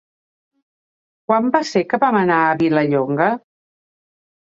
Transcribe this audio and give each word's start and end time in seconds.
Quan 1.31 1.51
va 1.55 1.61
ser 1.71 1.83
que 1.91 1.99
vam 2.03 2.17
anar 2.21 2.39
a 2.45 2.55
Vilallonga? 2.63 3.29